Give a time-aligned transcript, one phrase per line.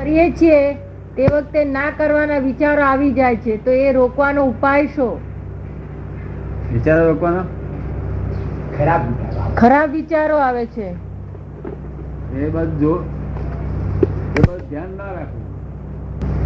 [0.00, 0.60] કરીએ છીએ
[1.16, 5.14] તે વખતે ના કરવાના વિચારો આવી જાય છે તો એ રોકવાનો ઉપાય શું?
[6.72, 7.42] વિચારો રોકવાનો?
[8.76, 9.02] ખરાબ
[9.54, 10.88] ખરાબ વિચારો આવે છે.
[12.34, 12.92] એ બધું જો
[14.34, 15.46] એ બધું ધ્યાન ના રાખવું.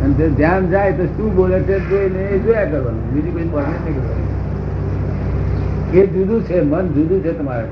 [0.02, 3.80] અને તે ધ્યાન જાય તો શું બોલે છે જોઈને એ જોયા કરવાનું બીજું કોઈ પ્રોબ્લેમ
[3.82, 4.30] નહીં કરવાનું.
[5.92, 7.68] એ જુદું છે મન જુદું છે તમારે.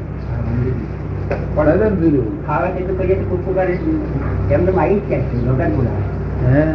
[1.57, 3.93] તદ્દન જુદું ખાવા તો કરીએ તો કૂકુ કરે છે.
[4.53, 6.73] એમને આવી જ છે લોકોને બોલાવે.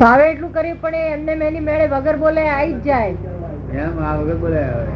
[0.00, 3.14] ભાવે એટલું કરીએ પણ એમને મેની મેળે વગર બોલે આવી જ જાય.
[3.72, 3.98] એમ?
[4.02, 4.86] આ વગર બોલે આવે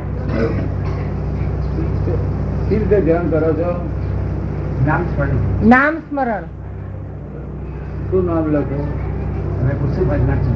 [2.68, 3.88] સી રીતે ધ્યાન કરો છો?
[4.86, 5.68] નામ સ્મરણ.
[5.68, 6.42] નામ સ્મરણ.
[8.10, 8.80] શું નામ લખો?
[9.62, 10.46] હવે કુસુમ હરનાથ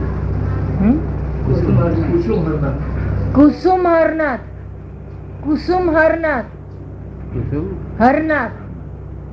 [0.83, 0.99] હમ?
[1.47, 2.13] કુસુમ હરનાથ.
[2.13, 2.83] કુસુમ હરનાથ.
[3.35, 4.41] કુસુમ હરનાથ.
[5.45, 6.45] કુસુમ હરનાથ.
[7.33, 7.67] કુસુમ?
[8.05, 8.51] હરનાથ.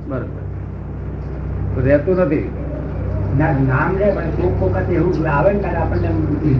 [0.08, 0.43] બરોબર.
[1.82, 2.50] રહેતું નથી.
[3.38, 6.08] નામ રે પણ કોક વખત એવું આવે ને ત્યારે આપણને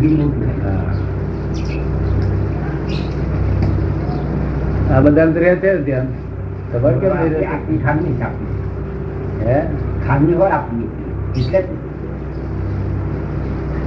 [0.01, 0.73] દિલ એવું થાય.
[4.95, 6.07] આ બધા રહે છે ધ્યાન
[6.73, 8.47] ખબર કેમ નહીં આપણી- ખામી છે આપણી.
[9.47, 9.63] હે?
[10.09, 10.85] ખામી હોય આપણી
[11.41, 11.65] એટલે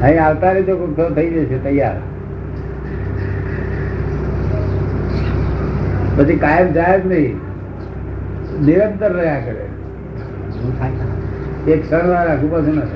[0.02, 1.96] અહીં આવતા રહેજો કોક તો થઈ જશે તૈયાર.
[6.18, 7.36] પછી કાયમ જાય જ નહીં.
[8.66, 9.68] નિરંતર રહ્યા કરે.
[11.74, 12.88] એક ક્ષણ વાર આખું પાછું ના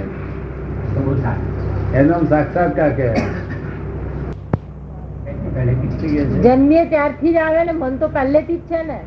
[1.24, 1.34] થાય
[2.02, 3.26] એનો સાક્ષાત્કાર કહેવાય?
[6.46, 9.00] જન્મીએ ત્યારથી જ આવે ને મન તો પહેલેથી જ છે ને.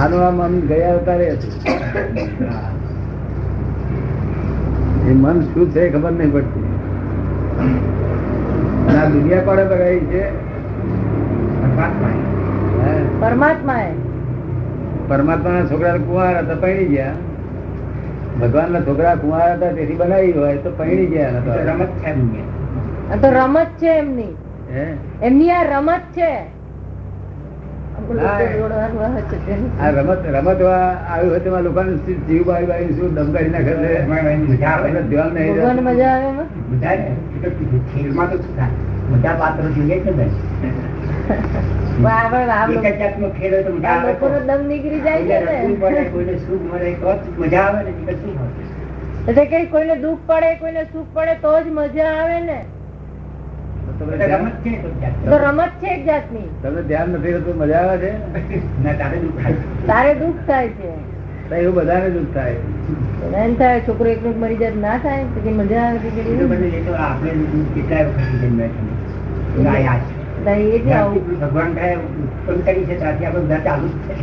[0.00, 1.54] આનું આ મન ગયા અવતારે હતું.
[5.08, 6.68] એ મન શું છે ખબર નહીં પડતી.
[8.88, 10.22] અને આ દુનિયા કોને બગાડી છે?
[11.62, 12.94] પરમાત્મા એ.
[13.24, 13.92] પરમાત્મા એ
[15.08, 17.12] પરમાત્માના છોકરા કુંવાર હતા પૈણી ગયા.
[18.40, 21.30] ભગવાનના છોકરા કુંવાર હતા તેથી બનાવી હોય તો પૈણી ગયા.
[21.72, 22.06] રમત છે
[23.12, 24.36] આ તો રમત છે એમની.
[25.22, 26.30] એમની આ રમત છે.
[29.80, 31.96] આ રમત રમત આવ્યું હોય લોકોને
[32.28, 33.74] જીવ બાળી બાળી શું દમકારી નાખે
[34.46, 34.90] મજા આવે.
[35.90, 36.26] મજા આવે
[39.10, 40.28] બધા પાત્રો જોઈએ છે ને
[44.12, 46.04] કોઈને રસવું પડે, ને.
[46.04, 49.28] કોઈને સુખ મળે તો જ મજા આવે ને નહીંતર શું હોય?
[49.28, 52.64] એટલે કે કોઈને દુઃખ પડે કોઈને સુખ પડે તો જ મજા આવે ને.
[53.98, 54.42] તમે ધ્યાન-
[55.38, 56.48] રમત છે એક જાતની.
[56.62, 58.12] તમને ધ્યાન નથી રહેતું મજા આવે છે?
[58.98, 59.52] તારે દુઃખ થાય.
[59.86, 61.10] તારે દુઃખ થાય છે.
[61.56, 62.54] એવું બધાને દુઃખ થાય.
[63.34, 65.98] એમ થાય છોકરો એકલો મરી જાય ના થાય પછી મજા આવે
[66.98, 68.99] આપણે વખત
[71.40, 74.14] ભગવાન કહે ઉત્પન્ન કરી છે ત્યાંથી આપણે બધા ચાલુ જ છે.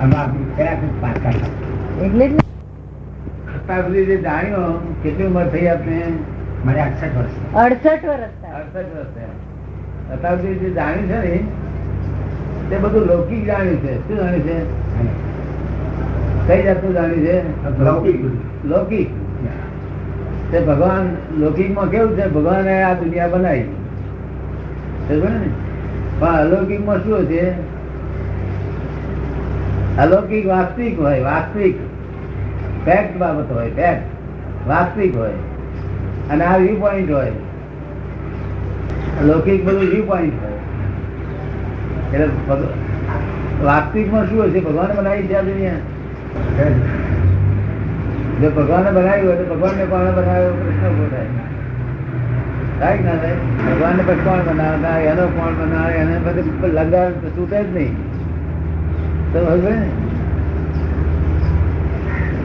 [0.00, 0.74] આમાં કયા
[1.12, 2.04] થાય.
[2.04, 6.02] એટલે અત્યાર સુધી જે જાણ્યો કેટલી ઉંમર થઈ આપણે
[6.64, 8.52] મારે અડસઠ વર્ષ અડસઠ વર્ષ થાય.
[8.52, 11.44] અડસઠ વર્ષ અત્યાર સુધી જે જાણ્યું છે ને
[12.70, 14.08] તે બધું લૌકિક જાણ્યું છે.
[14.08, 14.58] શું જાણ્યું છે?
[16.48, 17.38] કઈ જાતનું જાણ્યું છે?
[17.84, 18.24] લૌકિક.
[18.64, 19.10] લૌકિક.
[20.52, 22.26] તે ભગવાન લૌકિકમાં કેવું છે?
[22.26, 23.64] ભગવાને આ દુનિયા બનાવી.
[25.20, 27.72] સમજો માં શું છે
[29.98, 31.76] અલૌકિક વાસ્તવિક હોય, વાસ્તવિક.
[32.84, 34.02] ફેક્ટ બાબત હોય ફેક્ટ
[34.68, 35.30] વાસ્તવિક હોય.
[36.30, 37.30] અને આ વ્યૂ પોઈન્ટ હોય.
[39.20, 40.52] અલૌકિક બધું વ્યૂ પોઈન્ટ હોય.
[42.12, 42.26] એટલે
[43.64, 45.72] વાસ્તવિકમાં શું છે ભગવાને બનાવી છે આ દુનિયા.
[48.40, 50.52] જો ભગવાને બનાવ્યું હોય તો ભગવાનને કોણે બનાવ્યો?
[50.52, 51.26] પ્રશ્ન ઊભો થાય.
[52.82, 53.36] થાય ના થાય?
[53.64, 54.90] ભગવાનને પછી કોણ બનાવે?
[55.10, 55.92] એનો કોણ બનાવે?
[56.02, 57.94] એને બધું લંગર છૂટે જ નહીં.
[59.32, 59.88] તો હવે ને?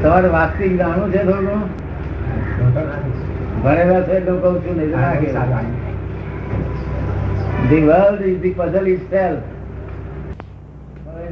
[0.02, 1.62] તમારે વાસ્તવિક જાણવું છે થોડું
[3.64, 5.70] ભણેલા છે તો કઉ છું નહીં
[7.70, 9.44] the world is the puzzle is self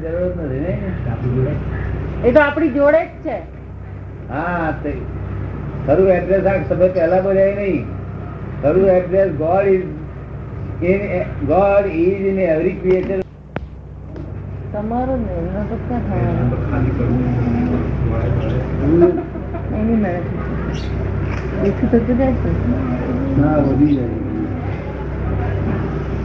[0.05, 0.81] જરૂર નથી નહીં?
[2.23, 3.37] એ તો આપણી જોડે જ છે.
[4.31, 4.93] હા તે
[5.85, 7.85] ખરું એડ્રેસ આ સમય પહેલા બોલાય નહીં.
[8.61, 9.85] ખરું address god is
[10.83, 10.99] in
[11.47, 13.19] god is in every creature
[14.73, 16.45] તમારો ને તો ક્યાં થવાનો
[19.79, 20.21] એની મેળે.
[21.63, 22.49] દેખું તો જુદા છે?
[23.41, 24.09] ના વધી જાય.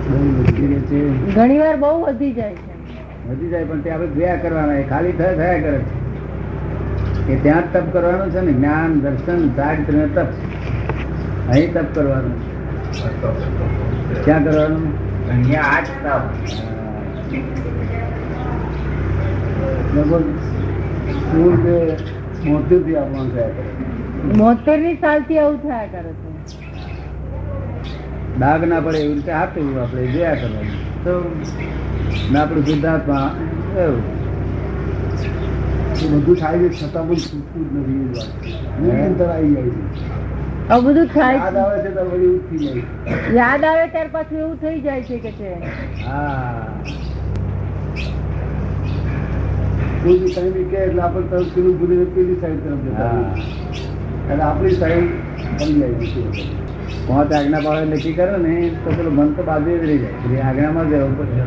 [0.08, 0.98] બહુ વધી રહે છે.
[1.34, 2.58] ઘણી વાર બહુ વધી જાય છે.
[3.28, 5.80] વધી જાય પણ તે આપણે ગયા કરવાના એ ખાલી થયા થયા કરે
[7.26, 8.52] કે એ ત્યાં જ તપ કરવાનું છે ને.
[8.52, 10.28] જ્ઞાન દર્શન ચારિત્ર ને તપ.
[11.50, 12.36] અહીં તપ કરવાનું
[14.24, 14.84] ક્યાં કરવાનું?
[16.04, 16.24] તપ.
[19.94, 20.24] ને બોલ.
[21.30, 21.74] સોળ કે
[22.44, 23.64] બોતેરથી આપવાનું થયા.
[24.40, 26.28] મોતેરની સાલથી આવું થયા કરે છે.
[28.36, 30.78] ડાઘ ના પડે એવી રીતે હાથું આપણે જોયા કરવાનું.
[31.04, 31.12] તો
[32.32, 33.30] ના આપણું સિદ્ધાર્થમાં
[33.84, 34.02] એવું.
[36.12, 38.30] બધું થાય છે છતાં પણ છૂટતું જ નથી એ વાત.
[38.82, 40.19] નિરંતર આવી જાય છે.
[40.70, 41.38] આવું બધું થાય.
[43.38, 45.50] યાદ આવે ત્યાર પાછું એવું થઈ જાય છે કે છે.
[50.04, 50.18] કોઈ
[50.54, 51.74] બી કે એટલે આપણે પેલું
[52.14, 54.38] પેલી સાઈડ તરફ જતા હા.
[54.48, 55.08] આપણી સાઈડ
[55.58, 55.94] બની જાય
[56.34, 56.44] છે.
[57.08, 60.44] પાંચ આજ્ઞા પાડે નક્કી કરે ને તો પેલું મન તો બાજુ જ રહી જાય.
[60.48, 61.44] આજ્ઞામાં જ રહેવું પડશે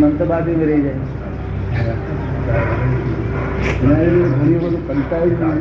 [0.00, 1.00] મન તો બાજુ જ રહી જાય.
[3.66, 5.58] ઘણી બધું કંટાળી કલાક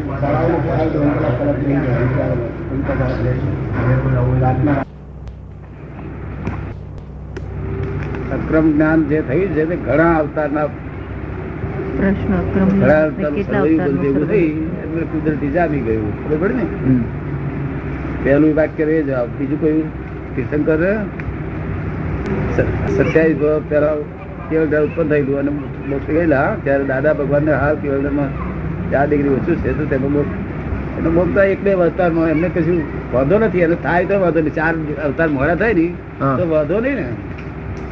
[1.39, 3.39] કલાક જાય.
[4.43, 4.79] રાતના
[8.35, 10.67] અક્રમ જ્ઞાન જે થયું છે તે ઘણા અવતારના
[11.97, 13.63] પ્રશ્ન અક્રમ ઘણા અવતાર
[14.01, 14.49] ભેગું થઈ
[14.83, 16.11] એટલે કુદરતી જામી ગયું.
[16.25, 16.65] બરોબર ને?
[18.23, 19.29] પહેલું વાક્ય એ જવાબ.
[19.39, 19.87] બીજું કયું
[20.35, 20.81] તીર્થંકર?
[22.95, 23.65] સત્યાવીસ વર્ષ
[24.49, 25.51] કેવળ ઉત્પન્ન થયેલું અને
[25.91, 28.29] મોક્ષ ગયેલા ત્યારે દાદા ભગવાનને હાલ કેવળમાં
[28.91, 30.33] ચાર ડિગ્રી ઓછું છે તો તેમાં મોક્ષ
[30.97, 32.81] એટલે મોક્ષ એક બે અવતારમાં એમને કશું
[33.13, 34.55] વાંધો નથી અને થાય તો વાંધો નહીં.
[34.59, 34.73] ચાર
[35.07, 35.87] અવતાર મોડા થાય ને
[36.39, 37.07] તો વાંધો નહીં ને.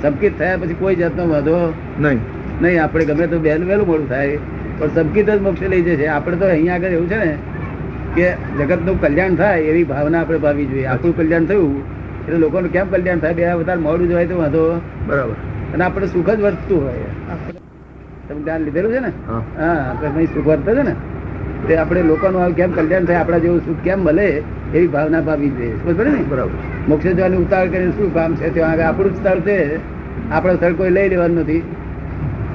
[0.04, 1.56] સંકિત થયા પછી કોઈ જાતનો વાંધો
[2.04, 2.20] નહીં.
[2.64, 2.84] નહીં.
[2.84, 4.38] આપણે ગમે તો વહેલું વહેલું મોડું થાય
[4.80, 7.32] પણ સંકિત જ મોક્ષ લઈ જશે આપણે તો અહીંયા આગળ એવું છે ને
[8.16, 8.28] કે
[8.60, 10.88] જગતનું કલ્યાણ થાય એવી ભાવના આપણે ભાવી જોઈએ.
[10.94, 11.74] આપણું કલ્યાણ થયું
[12.26, 13.36] એટલે લોકોનું કેમ કલ્યાણ થાય?
[13.40, 14.64] બે અવતાર મોડું જોવાય તો વાંધો.
[15.08, 15.36] બરાબર.
[15.74, 17.12] અને આપણે સુખ જ વર્તતું હોય.
[18.28, 19.12] તમે ધ્યાન લીધેલું છે ને?
[19.28, 20.26] હા.
[20.34, 20.96] સુખ વર્તે છે ને?
[21.68, 24.28] તે આપણે લોકોનું આવું કેમ કલ્યાણ થાય આપણા જેવું સુખ કેમ મળે
[24.74, 26.24] એવી ભાવના ભાવી જોઈએ બરાબર ને?
[26.30, 26.52] બરાબર.
[26.88, 28.54] મોક્ષે જવાની ઉતાર કરીને શું કામ છે?
[28.54, 29.80] ત્યાં આગળ આપણું સ્થળ છે.
[30.32, 31.62] આપણો સ્થળ કોઈ લઈ લેવાનું નથી.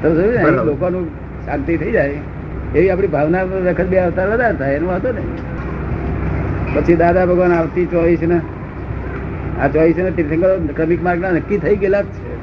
[0.02, 0.50] તો સમજ ને?
[0.64, 1.08] લોકોનું
[1.46, 2.20] શાંતિ થઈ જાય.
[2.74, 5.22] એવી આપણી ભાવના વખત બે અવતાર વધારે થાય એનું વાંધો ને
[6.74, 8.40] પછી દાદા ભગવાન આવતી ચોવીસ ને
[9.62, 12.37] આ ચોવીસ ને તીર્થંકર ક્રમિક માર્ગના નક્કી થઈ ગયેલા જ છે.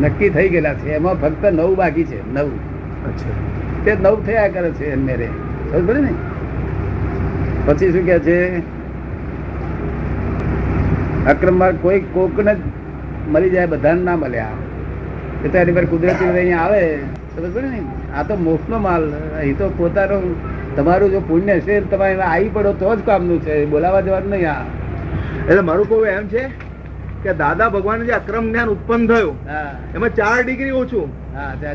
[0.00, 0.94] નક્કી થઈ ગયેલા છે.
[0.94, 2.48] એમાં ફક્ત નવ બાકી છે નવ.
[3.84, 5.28] તે નવ થયા કરે છે મેરે
[5.72, 6.12] ખબર ને?
[7.66, 8.58] પછી શું કે છે?
[11.26, 12.56] અક્રમ માર્ગ કોઈ કોકને
[13.28, 14.46] મળી જાય બધાને ના મળ્યા
[15.44, 16.98] એ તો એની પર કુદરતી અહીંયા આવે.
[17.36, 17.80] સમજ પડે ને?
[18.16, 19.12] આ તો મોક્ષનો માલ.
[19.38, 20.20] અહીં તો પોતાનો
[20.76, 23.64] તમારું જો પુણ્ય છે તમારે આવી પડો તો જ કામનું છે.
[23.66, 24.64] બોલાવા જવાનું નહીં આ.
[25.48, 26.71] એટલે મારું કહું એમ છે
[27.22, 29.36] કે દાદા ભગવાન જે અક્રમ જ્ઞાન ઉત્પન્ન થયું
[29.94, 31.08] એમાં ચાર ડિગ્રી ઓછું.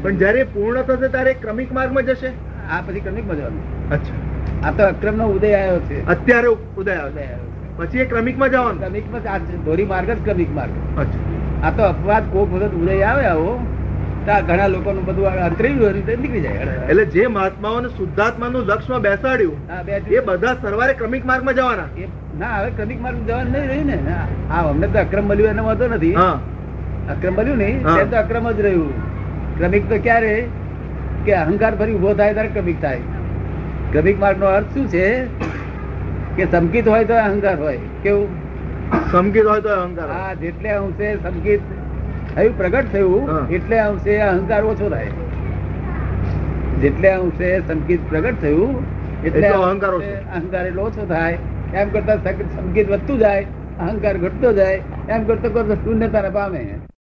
[0.04, 2.30] પણ જયારે પૂર્ણ થશે ત્યારે ક્રમિક ક્રમિક માર્ગમાં જશે?
[2.72, 3.92] આ પછી ક્રમિકમાં જવાનું.
[3.92, 4.68] અચ્છા.
[4.68, 6.06] આ તો અક્રમનો ઉદય આવ્યો છે.
[6.08, 8.80] અત્યારે ઉદય ઉદય આવ્યો પછી એ ક્રમિકમાં જવાનું?
[8.80, 11.00] ક્રમિકમાં માં ધોરી માર્ગ જ ક્રમિક માર્ગ.
[11.00, 11.68] અચ્છા.
[11.68, 13.52] આ તો અપવાદ કોઈ વખત ઉદય આવે આવો.
[14.28, 16.60] ઘણા લોકોનું બધું અંતરી નીકળી જાય
[16.90, 19.58] એટલે જે મહાત્માઓને શુદ્ધાત્માનું લક્ષમાં બેસાડ્યું
[20.12, 21.88] એ બધા સરવારે ક્રમિક માર્ગમાં જવાના.
[22.40, 23.98] ના હવે ક્રમિક માર્ગ જવાનું નહીં રહ્યું ને.
[24.50, 26.16] હા અમને તો અક્રમ મળ્યું એનો વાંધો નથી.
[27.10, 28.04] અક્રમ મળ્યું નહીં હા.
[28.04, 28.92] તો અક્રમ જ રહ્યું.
[29.58, 30.34] ક્રમિક તો ક્યારે?
[31.26, 33.00] કે અહંકાર ફરી ઊભો થાય ત્યારે ક્રમિક થાય.
[33.92, 35.26] ક્રમિક માર્ગ નો અર્થ શું છે?
[36.36, 37.78] કે સંકિત હોય તો અહંકાર હોય.
[38.04, 38.28] કેવું?
[39.12, 41.60] સમકિત હોય તો અહંકાર હા જેટલે અંશે સંકેત
[42.38, 45.12] થયું પ્રગટ થયું એટલે અંશે અહંકાર ઓછો થાય.
[46.82, 48.76] જેટલે અંશે સંકેત પ્રગટ થયું
[49.26, 49.94] એટલે અહંકાર
[50.40, 51.38] અહંકાર એટલો ઓછો થાય.
[51.76, 53.46] એમ કરતા સંકેત વધતું જાય
[53.80, 56.62] અહંકાર ઘટતો જાય એમ કરતા કરતો શૂન્યતા પામે.